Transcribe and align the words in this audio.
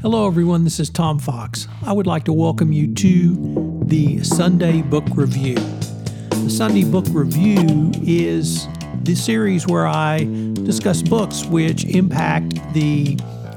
Hello, 0.00 0.28
everyone. 0.28 0.62
This 0.62 0.78
is 0.78 0.90
Tom 0.90 1.18
Fox. 1.18 1.66
I 1.82 1.92
would 1.92 2.06
like 2.06 2.22
to 2.26 2.32
welcome 2.32 2.72
you 2.72 2.94
to 2.94 3.82
the 3.84 4.22
Sunday 4.22 4.80
Book 4.80 5.02
Review. 5.16 5.56
The 5.56 6.48
Sunday 6.48 6.84
Book 6.84 7.06
Review 7.10 7.90
is 8.04 8.68
the 9.02 9.16
series 9.16 9.66
where 9.66 9.88
I 9.88 10.18
discuss 10.52 11.02
books 11.02 11.44
which 11.46 11.84
impact 11.84 12.54
the 12.74 13.16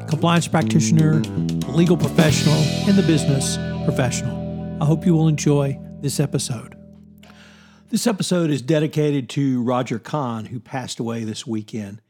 compliance 0.10 0.48
practitioner, 0.48 1.20
legal 1.70 1.96
professional, 1.96 2.58
and 2.90 2.98
the 2.98 3.04
business 3.04 3.58
professional. 3.86 4.82
I 4.82 4.86
hope 4.88 5.06
you 5.06 5.14
will 5.14 5.28
enjoy 5.28 5.80
this 6.00 6.20
episode. 6.20 6.76
This 7.90 8.08
episode 8.08 8.50
is 8.50 8.64
dedicated 8.64 9.30
to 9.30 9.62
Roger 9.62 10.00
Kahn, 10.00 10.46
who 10.46 10.60
passed 10.60 11.00
away 11.00 11.24
this 11.24 11.46
weekend. 11.46 12.02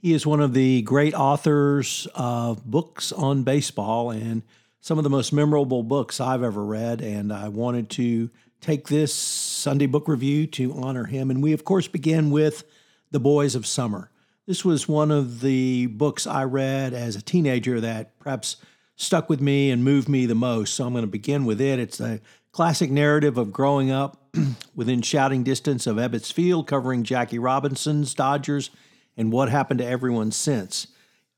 He 0.00 0.14
is 0.14 0.26
one 0.26 0.40
of 0.40 0.54
the 0.54 0.80
great 0.80 1.12
authors 1.12 2.08
of 2.14 2.64
books 2.64 3.12
on 3.12 3.42
baseball 3.42 4.10
and 4.10 4.42
some 4.80 4.96
of 4.96 5.04
the 5.04 5.10
most 5.10 5.30
memorable 5.30 5.82
books 5.82 6.20
I've 6.20 6.42
ever 6.42 6.64
read. 6.64 7.02
And 7.02 7.30
I 7.30 7.48
wanted 7.48 7.90
to 7.90 8.30
take 8.62 8.88
this 8.88 9.14
Sunday 9.14 9.84
book 9.84 10.08
review 10.08 10.46
to 10.48 10.72
honor 10.72 11.04
him. 11.04 11.30
And 11.30 11.42
we, 11.42 11.52
of 11.52 11.66
course, 11.66 11.86
begin 11.86 12.30
with 12.30 12.64
The 13.10 13.20
Boys 13.20 13.54
of 13.54 13.66
Summer. 13.66 14.10
This 14.46 14.64
was 14.64 14.88
one 14.88 15.10
of 15.10 15.42
the 15.42 15.86
books 15.86 16.26
I 16.26 16.44
read 16.44 16.94
as 16.94 17.14
a 17.14 17.22
teenager 17.22 17.78
that 17.82 18.18
perhaps 18.18 18.56
stuck 18.96 19.28
with 19.28 19.42
me 19.42 19.70
and 19.70 19.84
moved 19.84 20.08
me 20.08 20.24
the 20.24 20.34
most. 20.34 20.74
So 20.74 20.86
I'm 20.86 20.94
going 20.94 21.02
to 21.02 21.08
begin 21.08 21.44
with 21.44 21.60
it. 21.60 21.78
It's 21.78 22.00
a 22.00 22.20
classic 22.52 22.90
narrative 22.90 23.36
of 23.36 23.52
growing 23.52 23.90
up 23.90 24.34
within 24.74 25.02
shouting 25.02 25.42
distance 25.42 25.86
of 25.86 25.96
Ebbets 25.96 26.32
Field, 26.32 26.66
covering 26.66 27.04
Jackie 27.04 27.38
Robinson's 27.38 28.14
Dodgers 28.14 28.70
and 29.20 29.30
what 29.30 29.50
happened 29.50 29.78
to 29.78 29.86
everyone 29.86 30.32
since. 30.32 30.86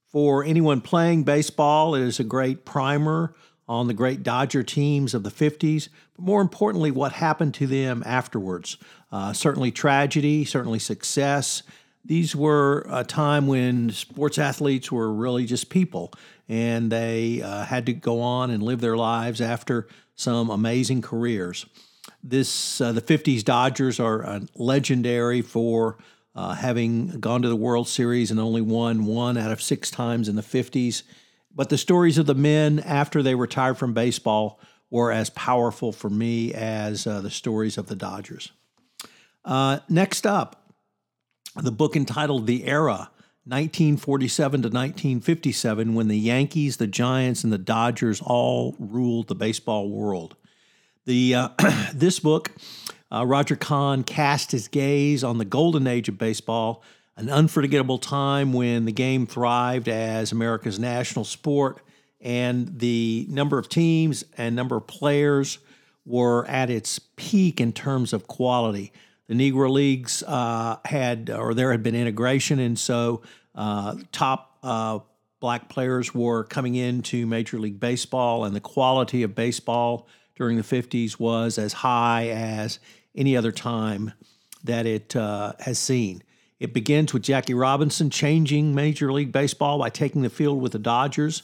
For 0.07 0.45
anyone 0.45 0.81
playing 0.81 1.25
baseball, 1.25 1.97
it 1.97 2.03
is 2.03 2.21
a 2.21 2.25
great 2.25 2.65
primer 2.65 3.35
on 3.67 3.89
the 3.89 3.95
great 3.95 4.23
Dodger 4.23 4.63
teams 4.63 5.15
of 5.15 5.25
the 5.25 5.31
50s, 5.31 5.89
but 6.15 6.25
more 6.25 6.41
importantly, 6.41 6.93
what 6.93 7.11
happened 7.11 7.55
to 7.55 7.67
them 7.67 8.05
afterwards. 8.07 8.77
Uh, 9.11 9.33
certainly 9.33 9.73
tragedy, 9.73 10.45
certainly 10.45 10.79
success. 10.79 11.65
These 12.05 12.37
were 12.37 12.87
a 12.89 13.03
time 13.03 13.49
when 13.49 13.91
sports 13.91 14.39
athletes 14.39 14.93
were 14.93 15.13
really 15.13 15.45
just 15.45 15.69
people, 15.69 16.13
and 16.49 16.93
they 16.93 17.43
uh, 17.43 17.65
had 17.65 17.87
to 17.87 17.93
go 17.93 18.21
on 18.21 18.53
and 18.53 18.63
live 18.63 18.81
their 18.81 18.97
lives 18.97 19.41
after 19.41 19.89
some 20.15 20.51
amazing 20.51 21.03
careers. 21.03 21.67
This 22.23 22.81
uh, 22.81 22.93
the 22.93 23.03
50s 23.03 23.43
Dodgers 23.43 23.99
are 23.99 24.25
uh, 24.25 24.41
legendary 24.55 25.43
for 25.43 25.99
uh, 26.35 26.55
having 26.55 27.21
gone 27.21 27.43
to 27.43 27.49
the 27.49 27.57
World 27.57 27.89
Series 27.89 28.31
and 28.31 28.41
only 28.41 28.63
won 28.63 29.05
one 29.05 29.37
out 29.37 29.53
of 29.53 29.63
six 29.63 29.91
times 29.91 30.29
in 30.29 30.37
the 30.37 30.43
50s. 30.43 31.03
But 31.55 31.69
the 31.69 31.79
stories 31.79 32.19
of 32.19 32.27
the 32.27 32.35
men 32.35 32.79
after 32.81 33.23
they 33.23 33.35
retired 33.35 33.77
from 33.77 33.93
baseball 33.93 34.59
were 34.91 35.13
as 35.13 35.31
powerful 35.31 35.93
for 35.93 36.09
me 36.09 36.53
as 36.55 37.07
uh, 37.07 37.21
the 37.21 37.31
stories 37.31 37.77
of 37.79 37.87
the 37.87 37.97
Dodgers. 37.97 38.53
Uh, 39.45 39.81
next 39.89 40.27
up, 40.27 40.73
the 41.57 41.73
book 41.73 41.97
entitled 41.97 42.47
The 42.47 42.65
Era. 42.65 43.11
1947 43.45 44.63
to 44.63 44.69
1957, 44.69 45.95
when 45.95 46.07
the 46.07 46.17
Yankees, 46.17 46.77
the 46.77 46.87
Giants, 46.87 47.43
and 47.43 47.53
the 47.53 47.59
Dodgers 47.59 48.21
all 48.25 48.77
ruled 48.79 49.27
the 49.27 49.35
baseball 49.35 49.91
world. 49.91 50.37
The 51.07 51.35
uh, 51.35 51.49
this 51.93 52.21
book 52.21 52.53
uh, 53.13 53.27
Roger 53.27 53.57
Kahn 53.57 54.05
cast 54.05 54.53
his 54.53 54.69
gaze 54.69 55.23
on 55.23 55.39
the 55.39 55.45
golden 55.45 55.87
age 55.87 56.09
of 56.09 56.17
baseball, 56.17 56.83
an 57.17 57.29
unforgettable 57.29 57.99
time 57.99 58.53
when 58.53 58.87
the 58.87 58.93
game 58.93 59.27
thrived 59.27 59.89
as 59.89 60.33
America's 60.33 60.79
national 60.79 61.25
sport, 61.25 61.83
and 62.21 62.79
the 62.79 63.27
number 63.29 63.59
of 63.59 63.69
teams 63.69 64.25
and 64.39 64.57
number 64.57 64.77
of 64.77 64.87
players 64.87 65.59
were 66.07 66.47
at 66.47 66.71
its 66.71 66.99
peak 67.17 67.61
in 67.61 67.73
terms 67.73 68.13
of 68.13 68.27
quality. 68.27 68.93
The 69.27 69.35
Negro 69.35 69.71
Leagues 69.71 70.23
uh, 70.27 70.77
had, 70.85 71.31
or 71.31 71.55
there 71.55 71.71
had 71.71 71.83
been 71.83 71.95
integration, 71.95 72.59
and 72.59 72.79
so 72.79 73.23
uh, 73.55 73.97
top 74.11 74.57
uh, 74.63 75.01
black 75.39 75.69
players 75.69 76.15
were 76.15 76.45
coming 76.45 76.77
into 76.77 77.27
Major 77.27 77.59
League 77.59 77.79
Baseball, 77.79 78.45
and 78.45 78.57
the 78.57 78.61
quality 78.61 79.23
of 79.23 79.35
baseball 79.35 80.09
during 80.35 80.57
the 80.57 80.63
50s 80.63 81.19
was 81.19 81.59
as 81.59 81.73
high 81.73 82.29
as 82.29 82.79
any 83.17 83.37
other 83.37 83.53
time 83.53 84.13
that 84.65 84.87
it 84.87 85.15
uh, 85.17 85.53
has 85.61 85.79
seen. 85.79 86.23
It 86.61 86.73
begins 86.73 87.13
with 87.13 87.23
Jackie 87.23 87.55
Robinson 87.55 88.09
changing 88.09 88.75
Major 88.75 89.13
League 89.13 89.33
Baseball 89.33 89.79
by 89.79 89.91
taking 89.91 90.23
the 90.23 90.31
field 90.31 90.61
with 90.61 90.73
the 90.73 90.79
Dodgers. 90.79 91.43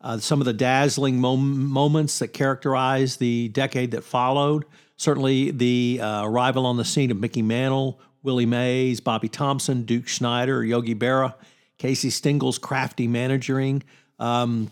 Uh, 0.00 0.18
some 0.18 0.40
of 0.40 0.44
the 0.44 0.52
dazzling 0.52 1.20
mom- 1.20 1.66
moments 1.66 2.20
that 2.20 2.28
characterize 2.28 3.16
the 3.16 3.48
decade 3.48 3.90
that 3.90 4.04
followed. 4.04 4.64
Certainly, 4.96 5.52
the 5.52 5.98
uh, 6.00 6.24
arrival 6.24 6.66
on 6.66 6.76
the 6.76 6.84
scene 6.84 7.10
of 7.10 7.18
Mickey 7.18 7.42
Mantle, 7.42 8.00
Willie 8.22 8.46
Mays, 8.46 9.00
Bobby 9.00 9.28
Thomson, 9.28 9.82
Duke 9.82 10.08
Snider, 10.08 10.64
Yogi 10.64 10.94
Berra, 10.94 11.34
Casey 11.78 12.10
Stengel's 12.10 12.58
crafty 12.58 13.08
managing, 13.08 13.82
um, 14.18 14.70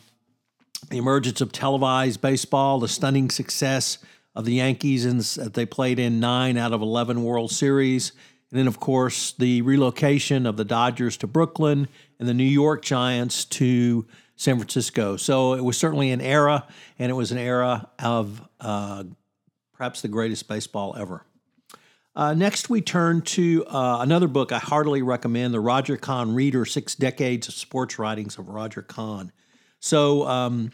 the 0.90 0.98
emergence 0.98 1.40
of 1.40 1.50
televised 1.50 2.20
baseball, 2.20 2.78
the 2.78 2.88
stunning 2.88 3.30
success 3.30 3.98
of 4.38 4.44
the 4.44 4.52
Yankees, 4.52 5.04
and 5.04 5.20
they 5.20 5.66
played 5.66 5.98
in 5.98 6.20
nine 6.20 6.56
out 6.56 6.72
of 6.72 6.80
11 6.80 7.24
World 7.24 7.50
Series. 7.50 8.12
And 8.52 8.60
then, 8.60 8.68
of 8.68 8.78
course, 8.78 9.32
the 9.32 9.62
relocation 9.62 10.46
of 10.46 10.56
the 10.56 10.64
Dodgers 10.64 11.16
to 11.18 11.26
Brooklyn 11.26 11.88
and 12.20 12.28
the 12.28 12.32
New 12.32 12.44
York 12.44 12.84
Giants 12.84 13.44
to 13.46 14.06
San 14.36 14.56
Francisco. 14.56 15.16
So 15.16 15.54
it 15.54 15.64
was 15.64 15.76
certainly 15.76 16.12
an 16.12 16.20
era, 16.20 16.68
and 17.00 17.10
it 17.10 17.14
was 17.14 17.32
an 17.32 17.38
era 17.38 17.88
of 17.98 18.40
uh, 18.60 19.02
perhaps 19.72 20.02
the 20.02 20.08
greatest 20.08 20.46
baseball 20.46 20.94
ever. 20.96 21.26
Uh, 22.14 22.32
next, 22.32 22.70
we 22.70 22.80
turn 22.80 23.22
to 23.22 23.66
uh, 23.66 23.98
another 24.02 24.28
book 24.28 24.52
I 24.52 24.58
heartily 24.58 25.02
recommend 25.02 25.52
The 25.52 25.58
Roger 25.58 25.96
Kahn 25.96 26.32
Reader 26.32 26.64
Six 26.64 26.94
Decades 26.94 27.48
of 27.48 27.54
Sports 27.54 27.98
Writings 27.98 28.38
of 28.38 28.48
Roger 28.48 28.82
Kahn. 28.82 29.32
So, 29.80 30.28
um, 30.28 30.70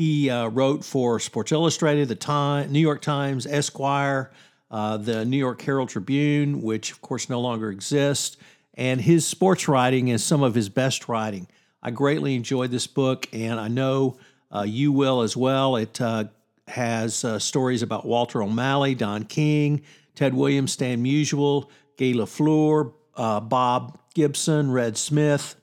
he 0.00 0.30
uh, 0.30 0.48
wrote 0.48 0.82
for 0.82 1.20
Sports 1.20 1.52
Illustrated, 1.52 2.08
the 2.08 2.14
Time, 2.14 2.72
New 2.72 2.80
York 2.80 3.02
Times, 3.02 3.44
Esquire, 3.44 4.30
uh, 4.70 4.96
the 4.96 5.26
New 5.26 5.36
York 5.36 5.60
Herald 5.60 5.90
Tribune, 5.90 6.62
which 6.62 6.90
of 6.90 7.02
course 7.02 7.28
no 7.28 7.38
longer 7.38 7.70
exists. 7.70 8.38
And 8.72 8.98
his 8.98 9.26
sports 9.26 9.68
writing 9.68 10.08
is 10.08 10.24
some 10.24 10.42
of 10.42 10.54
his 10.54 10.70
best 10.70 11.06
writing. 11.06 11.48
I 11.82 11.90
greatly 11.90 12.34
enjoyed 12.34 12.70
this 12.70 12.86
book, 12.86 13.28
and 13.34 13.60
I 13.60 13.68
know 13.68 14.16
uh, 14.50 14.62
you 14.62 14.90
will 14.90 15.20
as 15.20 15.36
well. 15.36 15.76
It 15.76 16.00
uh, 16.00 16.24
has 16.66 17.22
uh, 17.22 17.38
stories 17.38 17.82
about 17.82 18.06
Walter 18.06 18.42
O'Malley, 18.42 18.94
Don 18.94 19.24
King, 19.24 19.82
Ted 20.14 20.32
Williams, 20.32 20.72
Stan 20.72 21.04
Musial, 21.04 21.68
Guy 21.98 22.12
Lafleur, 22.14 22.94
uh, 23.16 23.40
Bob 23.40 23.98
Gibson, 24.14 24.70
Red 24.70 24.96
Smith, 24.96 25.56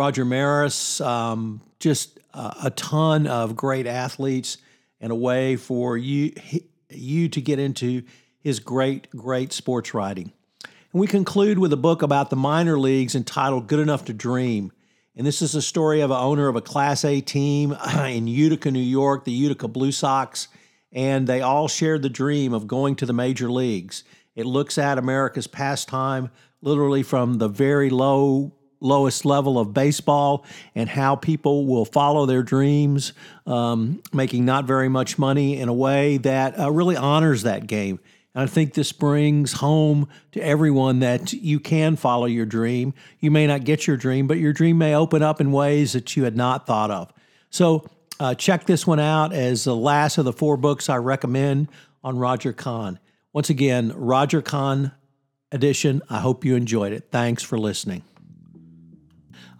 Roger 0.00 0.24
Maris, 0.24 0.98
um, 1.02 1.60
just 1.78 2.20
uh, 2.32 2.54
a 2.64 2.70
ton 2.70 3.26
of 3.26 3.54
great 3.54 3.86
athletes 3.86 4.56
and 4.98 5.12
a 5.12 5.14
way 5.14 5.56
for 5.56 5.98
you 5.98 6.32
you 6.88 7.28
to 7.28 7.40
get 7.42 7.58
into 7.58 8.04
his 8.38 8.60
great 8.60 9.10
great 9.10 9.52
sports 9.52 9.92
writing. 9.92 10.32
And 10.64 11.00
we 11.02 11.06
conclude 11.06 11.58
with 11.58 11.70
a 11.74 11.76
book 11.76 12.00
about 12.00 12.30
the 12.30 12.36
minor 12.36 12.78
leagues 12.78 13.14
entitled 13.14 13.66
Good 13.66 13.78
Enough 13.78 14.06
to 14.06 14.14
Dream. 14.14 14.72
And 15.16 15.26
this 15.26 15.42
is 15.42 15.54
a 15.54 15.60
story 15.60 16.00
of 16.00 16.10
an 16.10 16.16
owner 16.16 16.48
of 16.48 16.56
a 16.56 16.62
Class 16.62 17.04
A 17.04 17.20
team 17.20 17.76
in 18.06 18.26
Utica, 18.26 18.70
New 18.70 18.80
York, 18.80 19.26
the 19.26 19.32
Utica 19.32 19.68
Blue 19.68 19.92
Sox, 19.92 20.48
and 20.92 21.26
they 21.26 21.42
all 21.42 21.68
shared 21.68 22.00
the 22.00 22.08
dream 22.08 22.54
of 22.54 22.66
going 22.66 22.96
to 22.96 23.04
the 23.04 23.12
major 23.12 23.50
leagues. 23.50 24.04
It 24.34 24.46
looks 24.46 24.78
at 24.78 24.96
America's 24.96 25.46
pastime 25.46 26.30
literally 26.62 27.02
from 27.02 27.34
the 27.34 27.48
very 27.48 27.90
low 27.90 28.54
lowest 28.80 29.24
level 29.24 29.58
of 29.58 29.72
baseball 29.74 30.44
and 30.74 30.88
how 30.88 31.16
people 31.16 31.66
will 31.66 31.84
follow 31.84 32.26
their 32.26 32.42
dreams, 32.42 33.12
um, 33.46 34.02
making 34.12 34.44
not 34.44 34.64
very 34.64 34.88
much 34.88 35.18
money 35.18 35.58
in 35.58 35.68
a 35.68 35.72
way 35.74 36.16
that 36.18 36.58
uh, 36.58 36.70
really 36.70 36.96
honors 36.96 37.42
that 37.42 37.66
game. 37.66 38.00
And 38.34 38.44
I 38.44 38.46
think 38.46 38.74
this 38.74 38.92
brings 38.92 39.54
home 39.54 40.08
to 40.32 40.40
everyone 40.40 41.00
that 41.00 41.32
you 41.32 41.58
can 41.58 41.96
follow 41.96 42.26
your 42.26 42.46
dream. 42.46 42.94
You 43.18 43.30
may 43.30 43.46
not 43.46 43.64
get 43.64 43.86
your 43.86 43.96
dream, 43.96 44.26
but 44.26 44.38
your 44.38 44.52
dream 44.52 44.78
may 44.78 44.94
open 44.94 45.22
up 45.22 45.40
in 45.40 45.50
ways 45.50 45.92
that 45.94 46.16
you 46.16 46.24
had 46.24 46.36
not 46.36 46.66
thought 46.66 46.90
of. 46.90 47.12
So 47.50 47.88
uh, 48.20 48.34
check 48.34 48.66
this 48.66 48.86
one 48.86 49.00
out 49.00 49.32
as 49.32 49.64
the 49.64 49.74
last 49.74 50.18
of 50.18 50.24
the 50.24 50.32
four 50.32 50.56
books 50.56 50.88
I 50.88 50.96
recommend 50.96 51.68
on 52.04 52.18
Roger 52.18 52.52
Kahn. 52.52 52.98
Once 53.32 53.50
again, 53.50 53.92
Roger 53.96 54.42
Kahn 54.42 54.92
edition. 55.52 56.02
I 56.08 56.20
hope 56.20 56.44
you 56.44 56.54
enjoyed 56.54 56.92
it. 56.92 57.08
Thanks 57.10 57.42
for 57.42 57.58
listening. 57.58 58.04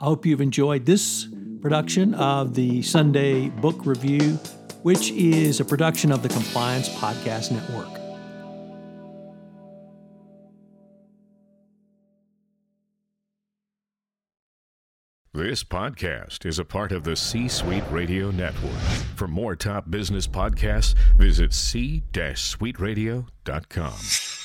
I 0.00 0.06
hope 0.06 0.24
you've 0.24 0.40
enjoyed 0.40 0.86
this 0.86 1.28
production 1.60 2.14
of 2.14 2.54
the 2.54 2.80
Sunday 2.80 3.50
Book 3.50 3.84
Review, 3.84 4.38
which 4.82 5.10
is 5.10 5.60
a 5.60 5.64
production 5.64 6.10
of 6.10 6.22
the 6.22 6.30
Compliance 6.30 6.88
Podcast 6.88 7.52
Network. 7.52 7.90
This 15.34 15.62
podcast 15.62 16.46
is 16.46 16.58
a 16.58 16.64
part 16.64 16.92
of 16.92 17.04
the 17.04 17.14
C 17.14 17.46
Suite 17.46 17.84
Radio 17.90 18.30
Network. 18.30 18.80
For 19.16 19.28
more 19.28 19.54
top 19.54 19.90
business 19.90 20.26
podcasts, 20.26 20.94
visit 21.18 21.52
c-suiteradio.com. 21.52 24.39